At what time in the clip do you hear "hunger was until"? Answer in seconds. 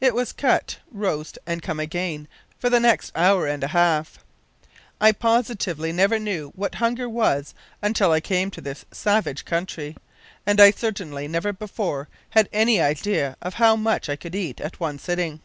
6.76-8.10